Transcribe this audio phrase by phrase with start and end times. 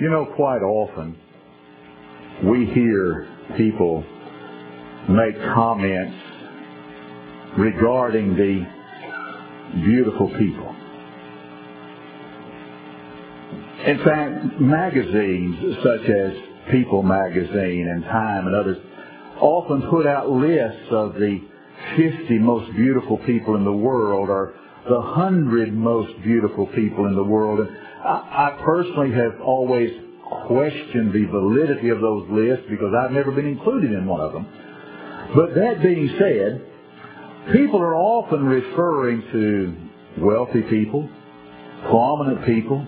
[0.00, 1.14] You know, quite often
[2.44, 4.02] we hear people
[5.10, 6.16] make comments
[7.58, 8.66] regarding the
[9.84, 10.74] beautiful people.
[13.86, 16.32] In fact, magazines such as
[16.70, 18.78] People magazine and Time and others
[19.38, 21.40] often put out lists of the
[21.96, 24.54] 50 most beautiful people in the world or
[24.88, 27.60] the 100 most beautiful people in the world.
[27.60, 29.90] And I, personally have always
[30.46, 34.46] questioned the validity of those lists because I've never been included in one of them.
[35.34, 36.66] But that being said,
[37.52, 41.08] people are often referring to wealthy people,
[41.88, 42.86] prominent people,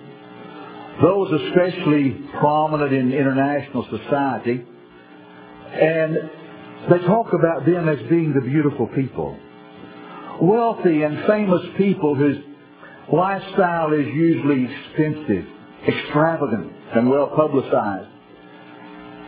[1.02, 4.64] those especially prominent in international society,
[5.72, 6.16] and
[6.90, 9.38] they talk about them as being the beautiful people.
[10.40, 12.38] Wealthy and famous people whose
[13.10, 15.46] lifestyle is usually expensive,
[15.88, 18.08] extravagant, and well publicized.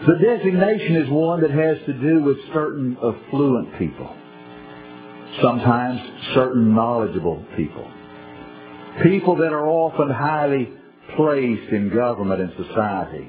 [0.07, 4.15] The designation is one that has to do with certain affluent people,
[5.41, 6.01] sometimes
[6.35, 7.91] certain knowledgeable people,
[9.03, 10.69] people that are often highly
[11.17, 13.29] placed in government and society,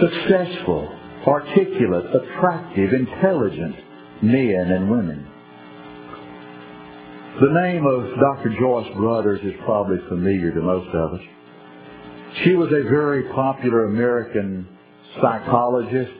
[0.00, 3.76] successful, articulate, attractive, intelligent
[4.22, 5.31] men and women.
[7.40, 8.54] The name of Dr.
[8.60, 11.20] Joyce Brothers is probably familiar to most of us.
[12.44, 14.68] She was a very popular American
[15.18, 16.12] psychologist,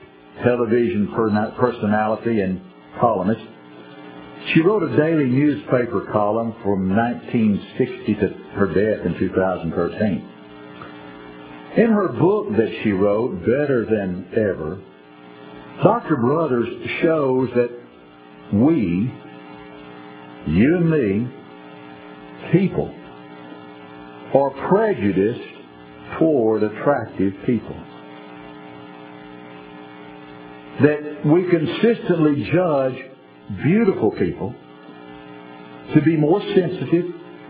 [0.42, 1.12] television
[1.58, 2.62] personality, and
[2.98, 3.42] columnist.
[4.54, 10.28] She wrote a daily newspaper column from 1960 to her death in 2013.
[11.76, 14.80] In her book that she wrote, Better Than Ever,
[15.82, 16.16] Dr.
[16.16, 16.68] Brothers
[17.02, 17.70] shows that
[18.54, 19.12] we,
[20.46, 21.28] you and me,
[22.52, 22.94] people,
[24.34, 25.48] are prejudiced
[26.18, 27.76] toward attractive people.
[30.82, 32.94] That we consistently judge
[33.62, 34.54] beautiful people
[35.94, 37.04] to be more sensitive,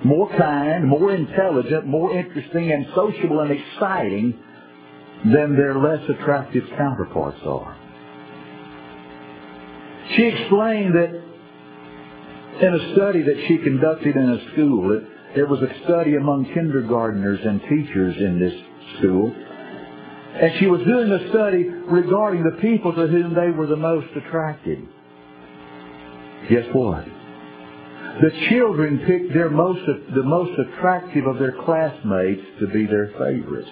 [0.04, 4.38] more kind, more intelligent, more interesting and sociable and exciting
[5.24, 7.76] than their less attractive counterparts are.
[10.16, 11.31] She explained that
[12.60, 16.46] in a study that she conducted in a school, it, it was a study among
[16.46, 18.52] kindergarteners and teachers in this
[18.98, 23.76] school, and she was doing a study regarding the people to whom they were the
[23.76, 24.86] most attracted.
[26.48, 27.04] Guess what?
[28.20, 29.80] The children picked their most,
[30.14, 33.70] the most attractive of their classmates to be their favorites.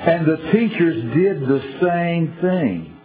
[0.00, 2.99] And the teachers did the same thing.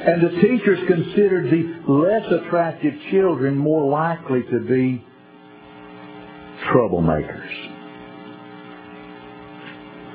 [0.00, 5.04] And the teachers considered the less attractive children more likely to be
[6.66, 7.74] troublemakers.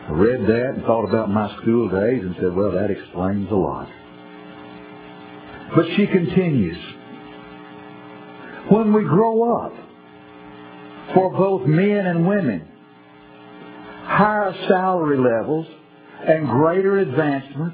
[0.08, 3.56] I read that and thought about my school days and said, well, that explains a
[3.56, 3.90] lot.
[5.76, 6.78] But she continues.
[8.70, 9.74] When we grow up,
[11.14, 12.68] for both men and women,
[14.04, 15.68] higher salary levels
[16.26, 17.74] and greater advancement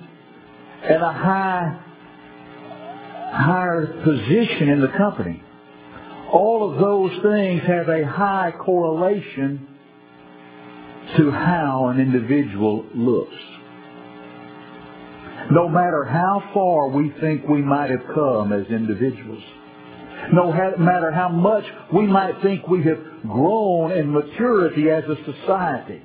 [0.83, 1.79] and a high,
[3.31, 5.41] higher position in the company.
[6.31, 9.67] All of those things have a high correlation
[11.17, 13.33] to how an individual looks
[15.51, 19.43] no matter how far we think we might have come as individuals,
[20.31, 21.63] no matter how much
[21.93, 26.01] we might think we have grown in maturity as a society,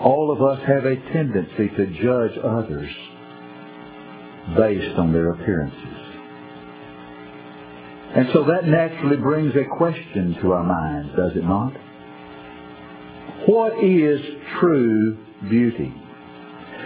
[0.00, 2.90] all of us have a tendency to judge others
[4.56, 6.00] based on their appearances.
[8.16, 11.72] And so that naturally brings a question to our minds, does it not?
[13.46, 14.20] What is
[14.58, 15.16] true
[15.48, 15.94] beauty?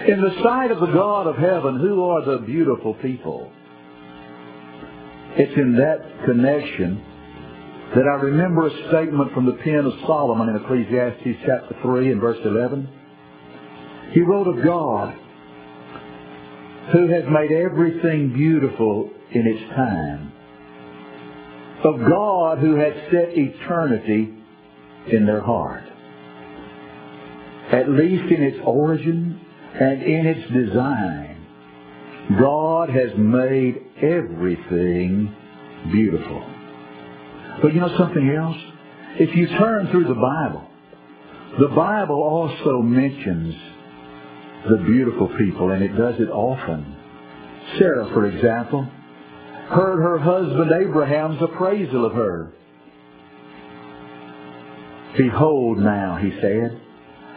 [0.06, 3.50] In the sight of the God of heaven, who are the beautiful people?
[5.36, 7.02] It's in that connection
[7.94, 12.20] that I remember a statement from the pen of Solomon in Ecclesiastes chapter 3 and
[12.20, 12.88] verse 11.
[14.12, 15.16] He wrote of God
[16.92, 20.32] who has made everything beautiful in its time.
[21.84, 24.34] Of God who has set eternity
[25.12, 25.84] in their heart.
[27.72, 29.40] At least in its origin
[29.80, 31.46] and in its design,
[32.38, 35.34] God has made everything
[35.90, 36.50] beautiful.
[37.62, 38.56] But you know something else?
[39.20, 40.68] If you turn through the Bible,
[41.58, 43.54] the Bible also mentions
[44.68, 46.96] the beautiful people, and it does it often.
[47.78, 48.84] Sarah, for example,
[49.68, 52.52] heard her husband Abraham's appraisal of her.
[55.16, 56.80] Behold now, he said,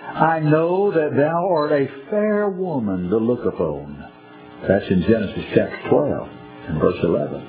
[0.04, 4.04] I know that thou art a fair woman to look upon.
[4.68, 6.30] That's in Genesis chapter 12
[6.70, 7.48] and verse 11.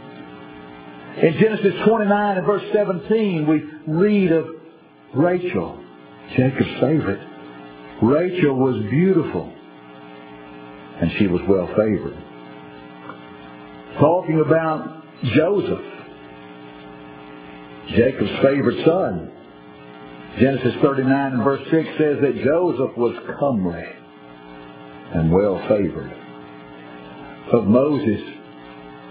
[1.22, 4.46] In Genesis 29 and verse 17, we read of
[5.14, 5.82] Rachel,
[6.36, 7.26] Jacob's favorite.
[8.02, 9.52] Rachel was beautiful,
[11.00, 12.16] and she was well favored.
[13.98, 15.02] Talking about
[15.34, 15.84] Joseph,
[17.96, 19.32] Jacob's favorite son.
[20.38, 23.84] Genesis 39 and verse 6 says that Joseph was comely
[25.14, 26.12] and well favored.
[27.52, 28.20] Of Moses,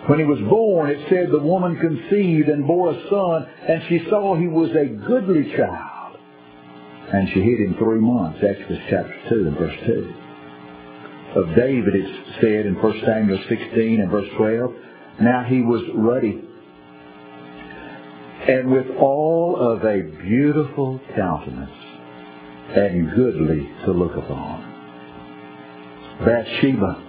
[0.06, 4.07] when he was born, it said the woman conceived and bore a son, and she
[4.10, 6.18] saw he was a goodly child.
[7.12, 10.13] And she hid him three months, Exodus chapter 2 and verse 2.
[11.35, 14.74] Of David, it's said in 1 Samuel 16 and verse 12,
[15.19, 16.47] now he was ruddy
[18.47, 21.69] and with all of a beautiful countenance
[22.75, 24.63] and goodly to look upon.
[26.24, 27.03] Bathsheba,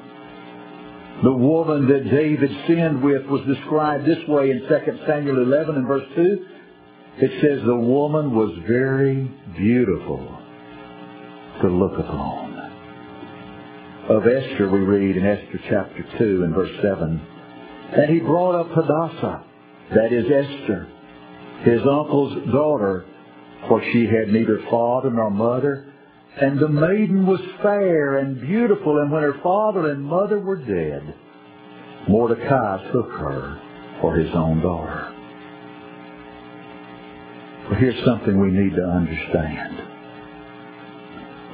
[1.22, 5.86] the woman that David sinned with, was described this way in 2 Samuel 11 and
[5.86, 6.46] verse 2.
[7.20, 10.38] It says the woman was very beautiful
[11.62, 12.47] to look upon.
[14.08, 17.20] Of Esther we read in Esther chapter 2 and verse 7,
[17.92, 19.44] And he brought up Hadassah,
[19.94, 20.88] that is Esther,
[21.62, 23.04] his uncle's daughter,
[23.68, 25.92] for she had neither father nor mother.
[26.40, 31.14] And the maiden was fair and beautiful, and when her father and mother were dead,
[32.08, 33.60] Mordecai took her
[34.00, 35.14] for his own daughter.
[37.68, 39.82] But here's something we need to understand.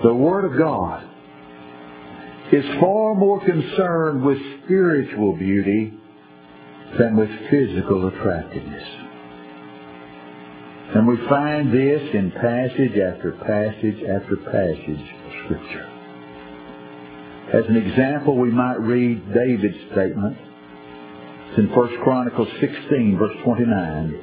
[0.04, 1.10] The Word of God
[2.54, 5.92] is far more concerned with spiritual beauty
[6.98, 8.88] than with physical attractiveness.
[10.94, 15.90] And we find this in passage after passage after passage of Scripture.
[17.52, 20.36] As an example, we might read David's statement.
[21.48, 24.20] It's in 1 Chronicles 16, verse 29.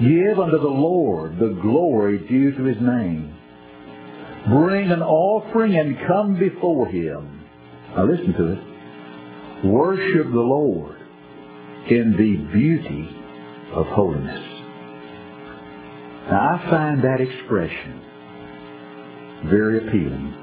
[0.00, 3.34] Give unto the Lord the glory due to his name.
[4.48, 7.41] Bring an offering and come before him.
[7.96, 9.66] Now listen to it.
[9.66, 10.96] Worship the Lord
[11.90, 13.08] in the beauty
[13.74, 14.52] of holiness.
[16.30, 18.00] Now, I find that expression
[19.44, 20.34] very appealing.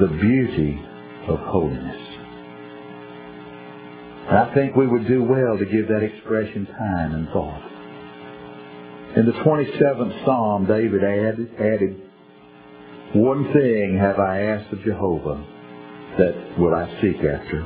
[0.00, 0.82] The beauty
[1.28, 2.08] of holiness.
[4.30, 7.70] I think we would do well to give that expression time and thought.
[9.16, 12.02] In the 27th Psalm, David added, added,
[13.14, 15.51] One thing have I asked of Jehovah
[16.18, 17.60] that will I seek after,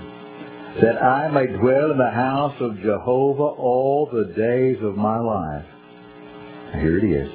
[0.82, 5.66] that I may dwell in the house of Jehovah all the days of my life
[6.80, 7.28] here it is.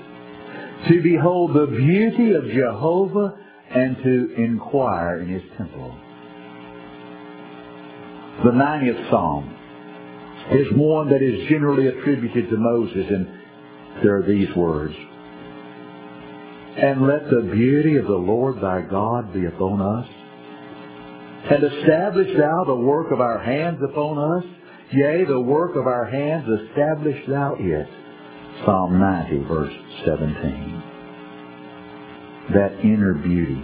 [0.89, 3.37] To behold the beauty of Jehovah
[3.69, 5.95] and to inquire in his temple.
[8.43, 9.57] The 90th Psalm
[10.51, 13.27] is one that is generally attributed to Moses, and
[14.03, 14.95] there are these words.
[16.77, 20.07] And let the beauty of the Lord thy God be upon us.
[21.49, 24.45] And establish thou the work of our hands upon us.
[24.91, 27.87] Yea, the work of our hands establish thou it.
[28.65, 29.73] Psalm 90, verse
[30.05, 30.83] 17.
[32.53, 33.61] That inner beauty.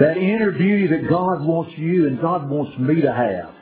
[0.00, 3.54] That inner beauty that God wants you and God wants me to have.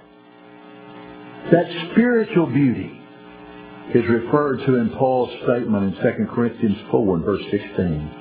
[1.52, 3.00] That spiritual beauty
[3.94, 8.19] is referred to in Paul's statement in 2 Corinthians 4 and verse 16.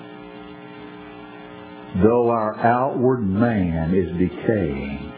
[1.98, 5.12] Though our outward man is decaying,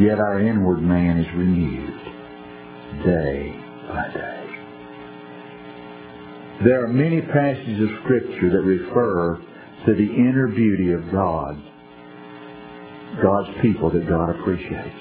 [0.00, 2.00] yet our inward man is renewed
[3.04, 3.54] day
[3.88, 4.40] by day.
[6.64, 9.40] There are many passages of Scripture that refer
[9.86, 11.62] to the inner beauty of God,
[13.22, 14.98] God's people that God appreciates.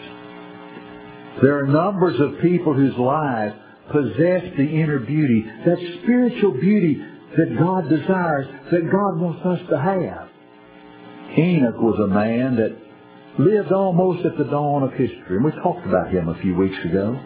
[1.42, 3.56] There are numbers of people whose lives
[3.92, 7.04] possess the inner beauty, that spiritual beauty
[7.38, 10.30] that God desires, that God wants us to have.
[11.38, 12.78] Enoch was a man that
[13.40, 16.78] lived almost at the dawn of history, and we talked about him a few weeks
[16.86, 17.20] ago.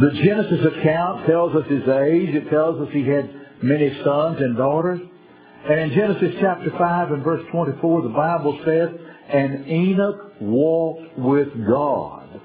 [0.00, 2.34] The Genesis account tells us his age.
[2.34, 3.30] It tells us he had
[3.62, 5.00] many sons and daughters.
[5.68, 8.88] And in Genesis chapter 5 and verse 24, the Bible says,
[9.28, 12.40] And Enoch walked with God.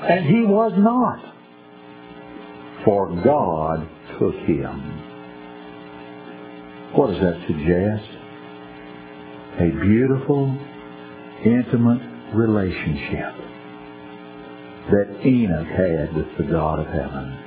[0.00, 1.34] And he was not,
[2.84, 3.88] for God
[4.20, 4.97] took him.
[6.94, 8.08] What does that suggest?
[9.60, 10.56] A beautiful,
[11.44, 13.34] intimate relationship
[14.90, 17.38] that Enoch had with the God of heaven.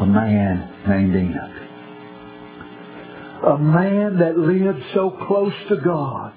[0.00, 1.50] a man named Enoch.
[3.44, 6.32] A man that lived so close to God.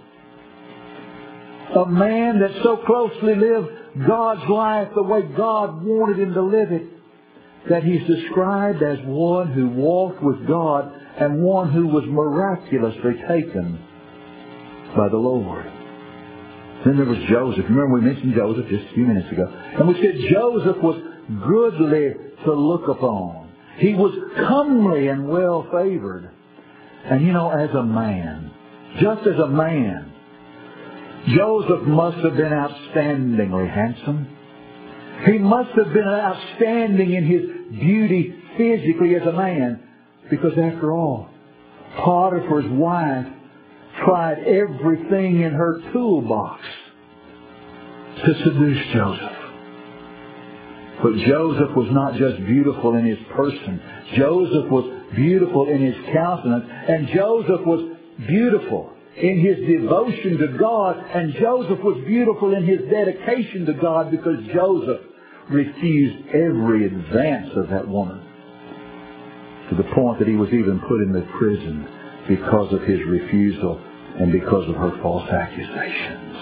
[1.76, 3.70] A man that so closely lived
[4.06, 6.88] God's life the way God wanted him to live it
[7.70, 13.80] that he's described as one who walked with God and one who was miraculously taken
[14.96, 15.66] by the Lord.
[16.86, 17.66] Then there was Joseph.
[17.70, 19.48] Remember we mentioned Joseph just a few minutes ago.
[19.48, 21.02] And we said Joseph was
[21.48, 22.14] goodly
[22.46, 23.50] to look upon.
[23.78, 24.14] He was
[24.48, 26.32] comely and well favored.
[27.06, 28.52] And you know, as a man,
[29.02, 30.12] just as a man,
[31.36, 34.28] Joseph must have been outstandingly handsome.
[35.26, 39.82] He must have been outstanding in his beauty physically as a man
[40.30, 41.30] because after all,
[41.98, 43.28] Potiphar's wife
[44.04, 46.62] tried everything in her toolbox
[48.26, 49.32] to seduce Joseph.
[51.04, 53.82] But Joseph was not just beautiful in his person.
[54.18, 56.66] Joseph was beautiful in his countenance.
[56.70, 60.98] And Joseph was beautiful in his devotion to God.
[61.14, 65.02] And Joseph was beautiful in his dedication to God because Joseph
[65.50, 68.25] refused every advance of that woman
[69.70, 71.88] to the point that he was even put in the prison
[72.28, 73.82] because of his refusal
[74.20, 76.36] and because of her false accusations.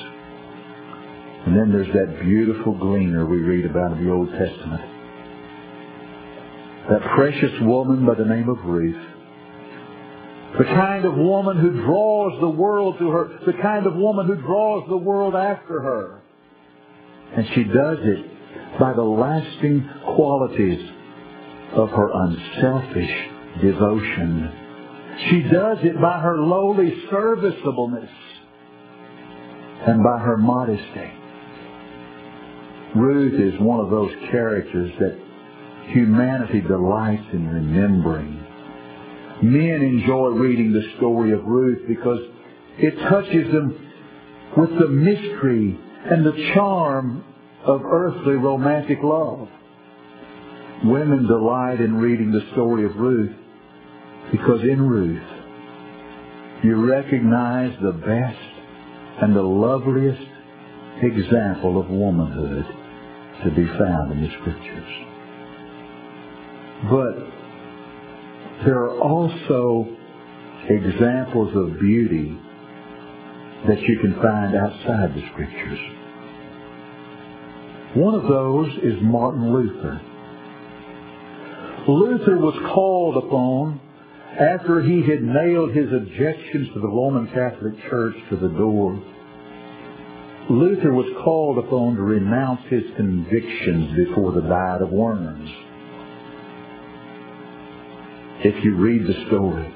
[1.45, 4.81] And then there's that beautiful gleaner we read about in the Old Testament.
[6.89, 9.09] That precious woman by the name of Ruth.
[10.57, 13.39] The kind of woman who draws the world to her.
[13.45, 16.21] The kind of woman who draws the world after her.
[17.35, 20.89] And she does it by the lasting qualities
[21.75, 23.11] of her unselfish
[23.61, 24.51] devotion.
[25.29, 28.09] She does it by her lowly serviceableness
[29.87, 31.11] and by her modesty.
[32.95, 35.19] Ruth is one of those characters that
[35.87, 38.39] humanity delights in remembering.
[39.41, 42.19] Men enjoy reading the story of Ruth because
[42.77, 43.91] it touches them
[44.55, 47.23] with the mystery and the charm
[47.65, 49.49] of earthly romantic love.
[50.83, 53.35] Women delight in reading the story of Ruth
[54.31, 55.21] because in Ruth
[56.63, 58.53] you recognize the best
[59.21, 60.21] and the loveliest
[61.01, 62.65] example of womanhood
[63.43, 64.91] to be found in the Scriptures.
[66.89, 67.15] But
[68.65, 69.87] there are also
[70.69, 72.37] examples of beauty
[73.67, 75.79] that you can find outside the Scriptures.
[77.95, 80.01] One of those is Martin Luther.
[81.87, 83.81] Luther was called upon
[84.39, 89.01] after he had nailed his objections to the Roman Catholic Church to the door.
[90.49, 95.49] Luther was called upon to renounce his convictions before the Diet of Worms.
[98.45, 99.73] If you read the story,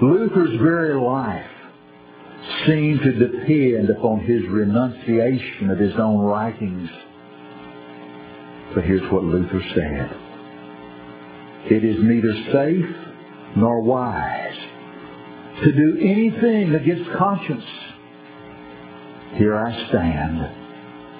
[0.00, 1.50] Luther's very life
[2.66, 6.88] seemed to depend upon his renunciation of his own writings.
[8.74, 10.27] But here's what Luther said.
[11.70, 12.96] It is neither safe
[13.56, 14.56] nor wise
[15.62, 17.64] to do anything against conscience.
[19.34, 20.40] Here I stand.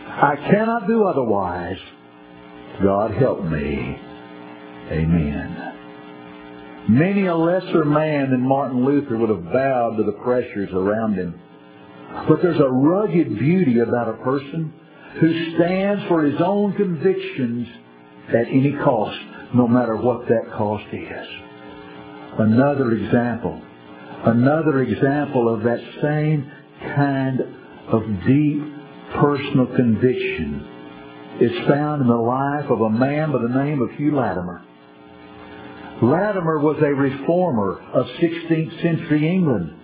[0.09, 1.77] I cannot do otherwise.
[2.83, 4.01] God help me.
[4.91, 5.75] Amen.
[6.89, 11.39] Many a lesser man than Martin Luther would have bowed to the pressures around him.
[12.27, 14.73] But there's a rugged beauty about a person
[15.21, 17.69] who stands for his own convictions
[18.31, 21.29] at any cost no matter what that cost is.
[22.39, 23.61] Another example,
[24.25, 26.51] another example of that same
[26.95, 27.41] kind
[27.89, 28.63] of deep
[29.15, 30.67] personal conviction
[31.41, 34.63] is found in the life of a man by the name of Hugh Latimer.
[36.03, 39.75] Latimer was a reformer of 16th century England.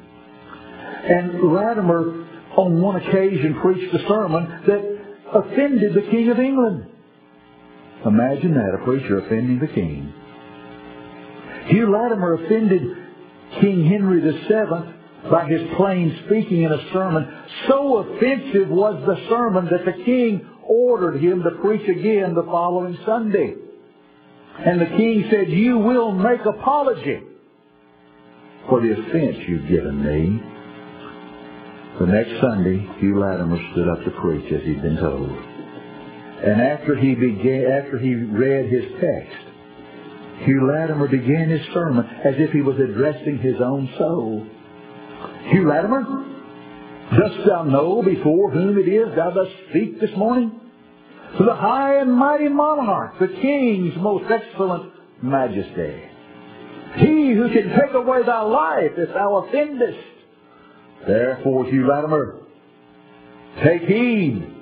[1.05, 5.01] And Latimer, on one occasion, preached a sermon that
[5.33, 6.87] offended the King of England.
[8.07, 10.13] Imagine that, a preacher offending the king.
[11.67, 12.83] Hugh Latimer offended
[13.61, 17.27] King Henry VII by his plain speaking in a sermon.
[17.69, 22.99] So offensive was the sermon that the king ordered him to preach again the following
[23.07, 23.55] Sunday.
[24.59, 27.21] And the king said, you will make apology
[28.69, 30.43] for the offense you've given me.
[32.01, 35.54] The next Sunday, Hugh Latimer stood up to preach as he'd been told.
[36.43, 39.37] And after he began, after he read his text,
[40.45, 44.47] Hugh Latimer began his sermon as if he was addressing his own soul.
[45.51, 46.03] Hugh Latimer,
[47.17, 50.61] dost thou know before whom it is thou dost speak this morning?
[51.39, 56.01] to the high and mighty monarch, the king's most excellent majesty.
[56.97, 59.99] He who can take away thy life if thou offendest.
[61.07, 62.41] Therefore, Hugh Latimer,
[63.65, 64.54] take heed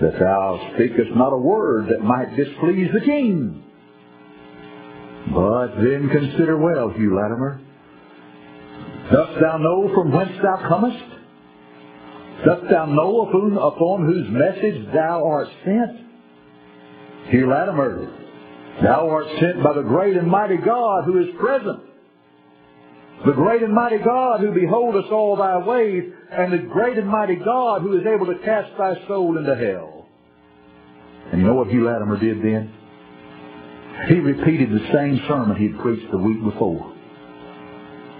[0.00, 3.62] that thou speakest not a word that might displease the king.
[5.34, 7.60] But then consider well, Hugh Latimer.
[9.12, 11.04] Dost thou know from whence thou comest?
[12.44, 16.06] Dost thou know upon, upon whose message thou art sent?
[17.30, 18.06] Hugh Latimer,
[18.82, 21.80] thou art sent by the great and mighty God who is present.
[23.24, 27.36] The great and mighty God who beholdeth all thy ways, and the great and mighty
[27.36, 30.06] God who is able to cast thy soul into hell.
[31.32, 32.72] And you know what Hugh Latimer did then?
[34.08, 36.94] He repeated the same sermon he'd preached the week before.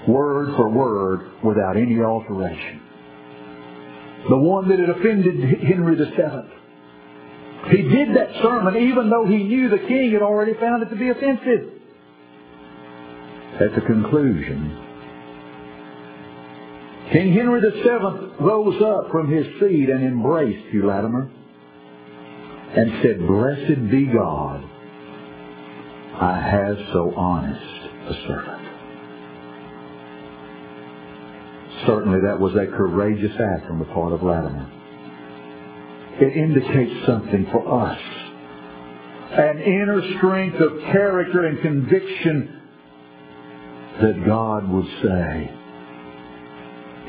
[0.08, 2.80] Word for word without any alteration.
[4.30, 7.76] The one that had offended Henry VII.
[7.76, 10.96] He did that sermon even though he knew the king had already found it to
[10.96, 11.72] be offensive.
[13.60, 14.85] At the conclusion,
[17.12, 21.30] King Henry VII rose up from his seat and embraced Hugh Latimer
[22.74, 24.64] and said, Blessed be God,
[26.20, 27.62] I have so honest
[28.08, 28.62] a servant.
[31.86, 34.72] Certainly that was a courageous act on the part of Latimer.
[36.20, 38.00] It indicates something for us.
[39.30, 42.62] An inner strength of character and conviction
[44.00, 45.52] that God would say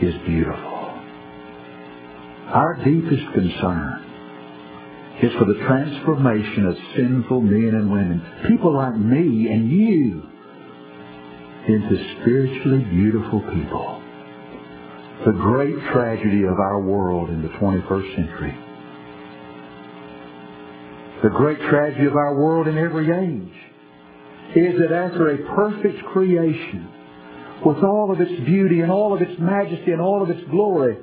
[0.02, 0.78] is beautiful.
[2.48, 4.04] Our deepest concern
[5.22, 10.24] is for the transformation of sinful men and women, people like me and you,
[11.68, 14.02] into spiritually beautiful people.
[15.26, 18.56] The great tragedy of our world in the 21st century.
[21.24, 26.88] The great tragedy of our world in every age is that after a perfect creation,
[27.66, 30.98] with all of its beauty and all of its majesty and all of its glory,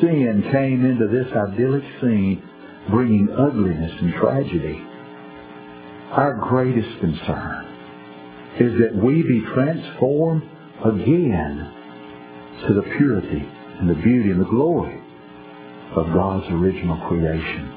[0.00, 2.42] sin came into this idyllic scene,
[2.90, 4.82] bringing ugliness and tragedy.
[6.10, 7.64] Our greatest concern
[8.60, 10.42] is that we be transformed
[10.84, 11.72] again
[12.66, 13.48] to the purity
[13.80, 15.00] and the beauty and the glory
[15.96, 17.72] of God's original creation.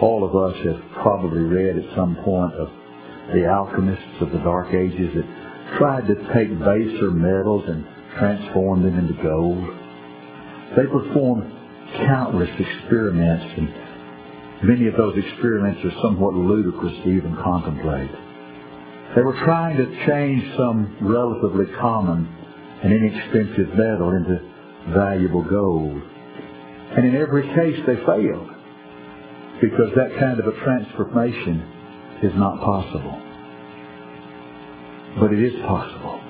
[0.00, 2.68] All of us have probably read at some point of
[3.32, 7.86] the alchemists of the Dark Ages that tried to take baser metals and
[8.18, 9.64] transform them into gold.
[10.76, 11.50] They performed
[12.06, 18.10] countless experiments, and many of those experiments are somewhat ludicrous to even contemplate.
[19.16, 22.28] They were trying to change some relatively common
[22.82, 24.40] and inexpensive metal into
[24.94, 26.00] valuable gold.
[26.96, 28.48] And in every case they failed
[29.60, 31.79] because that kind of a transformation
[32.22, 33.20] is not possible.
[35.18, 36.20] But it is possible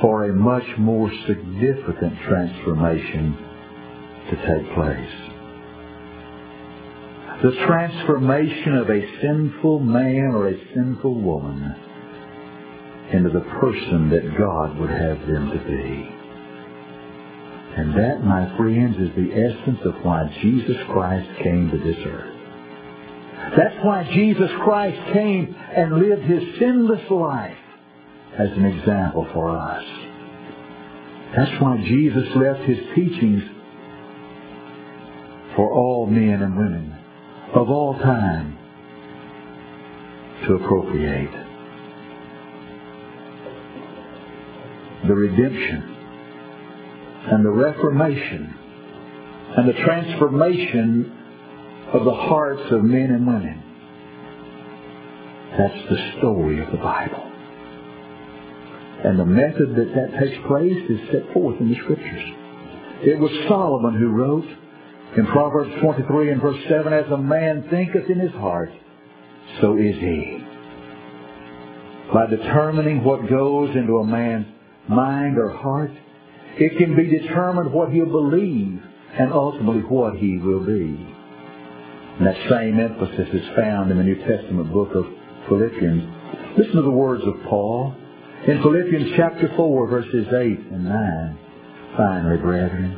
[0.00, 3.36] for a much more significant transformation
[4.30, 5.32] to take place.
[7.42, 11.74] The transformation of a sinful man or a sinful woman
[13.12, 16.08] into the person that God would have them to be.
[17.76, 22.31] And that, my friends, is the essence of why Jesus Christ came to this earth.
[23.56, 27.56] That's why Jesus Christ came and lived his sinless life
[28.38, 29.84] as an example for us.
[31.36, 33.42] That's why Jesus left his teachings
[35.54, 36.96] for all men and women
[37.54, 38.58] of all time
[40.46, 41.30] to appropriate.
[45.06, 45.96] The redemption
[47.30, 48.54] and the reformation
[49.56, 51.18] and the transformation
[51.92, 53.62] of the hearts of men and women.
[55.58, 57.30] That's the story of the Bible.
[59.04, 62.22] And the method that that takes place is set forth in the Scriptures.
[63.02, 64.46] It was Solomon who wrote
[65.16, 68.70] in Proverbs 23 and verse 7, As a man thinketh in his heart,
[69.60, 70.38] so is he.
[72.14, 74.46] By determining what goes into a man's
[74.88, 75.90] mind or heart,
[76.58, 78.80] it can be determined what he'll believe
[79.18, 81.11] and ultimately what he will be.
[82.18, 85.06] And that same emphasis is found in the New Testament book of
[85.48, 86.02] Philippians.
[86.58, 87.94] Listen to the words of Paul
[88.46, 91.38] in Philippians chapter 4, verses 8 and 9.
[91.96, 92.92] Finally, brethren,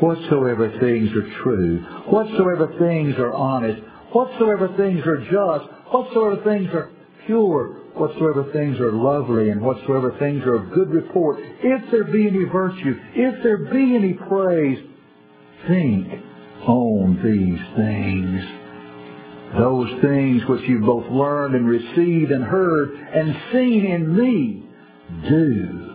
[0.00, 3.80] whatsoever things are true, whatsoever things are honest,
[4.12, 6.90] whatsoever things are just, whatsoever things are
[7.26, 12.26] pure, whatsoever things are lovely, and whatsoever things are of good report, if there be
[12.26, 14.78] any virtue, if there be any praise,
[15.68, 16.29] think
[16.66, 18.40] on these things.
[19.58, 24.62] Those things which you've both learned and received and heard and seen in me,
[25.28, 25.94] do.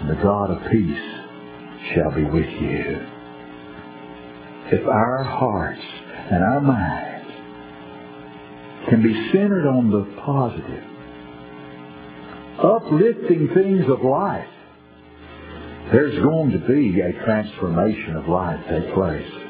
[0.00, 3.06] And the God of peace shall be with you.
[4.72, 5.82] If our hearts
[6.30, 7.30] and our minds
[8.88, 10.84] can be centered on the positive,
[12.58, 14.48] uplifting things of life,
[15.92, 19.43] there's going to be a transformation of life take place.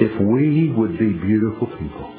[0.00, 2.14] If we would be beautiful people,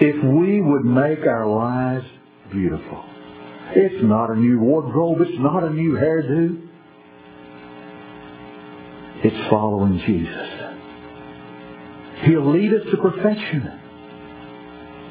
[0.00, 2.06] if we would make our lives
[2.50, 3.04] beautiful,
[3.70, 6.68] it's not a new wardrobe, it's not a new hairdo.
[9.24, 10.58] It's following Jesus.
[12.24, 13.80] He'll lead us to perfection.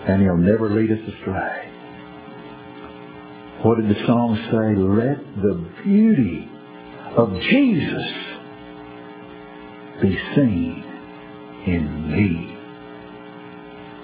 [0.08, 1.72] And He'll never lead us astray.
[3.64, 4.76] What did the song say?
[4.80, 6.50] Let the beauty
[7.18, 8.37] of Jesus
[10.02, 10.84] be seen
[11.66, 12.58] in me.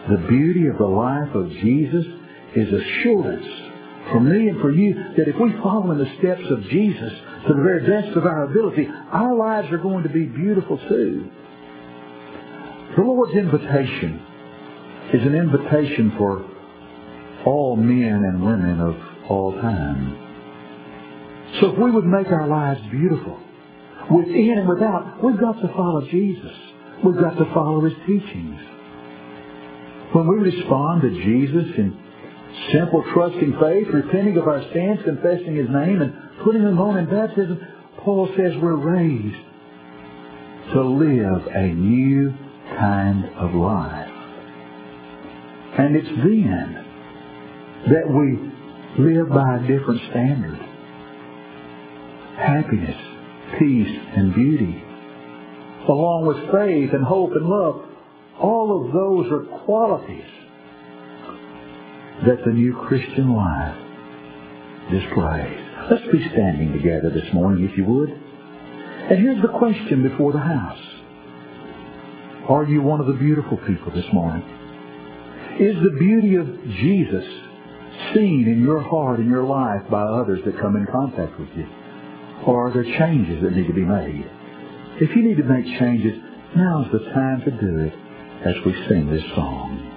[0.09, 2.05] The beauty of the life of Jesus
[2.55, 3.45] is assurance
[4.11, 7.13] for me and for you that if we follow in the steps of Jesus
[7.47, 11.29] to the very best of our ability, our lives are going to be beautiful too.
[12.95, 14.21] The Lord's invitation
[15.13, 16.49] is an invitation for
[17.45, 18.95] all men and women of
[19.29, 20.19] all time.
[21.59, 23.39] So if we would make our lives beautiful,
[24.11, 26.51] within and without, we've got to follow Jesus.
[27.03, 28.59] We've got to follow His teachings.
[30.13, 31.97] When we respond to Jesus in
[32.71, 36.13] simple trusting faith, repenting of our sins, confessing His name, and
[36.43, 37.59] putting Him on in baptism,
[37.99, 39.35] Paul says we're raised
[40.73, 42.33] to live a new
[42.77, 44.09] kind of life.
[45.77, 46.85] And it's then
[47.89, 50.59] that we live by a different standard.
[52.37, 53.12] Happiness,
[53.59, 54.83] peace, and beauty,
[55.87, 57.85] along with faith and hope and love,
[58.39, 60.25] all of those are qualities
[62.25, 63.77] that the new Christian life
[64.91, 65.59] displays.
[65.91, 68.09] Let's be standing together this morning, if you would.
[68.09, 70.79] And here's the question before the house.
[72.47, 74.43] Are you one of the beautiful people this morning?
[75.59, 76.47] Is the beauty of
[76.81, 77.25] Jesus
[78.13, 81.67] seen in your heart and your life by others that come in contact with you?
[82.45, 84.29] Or are there changes that need to be made?
[85.01, 86.21] If you need to make changes,
[86.55, 87.93] now's the time to do it
[88.45, 89.92] as we sing this song.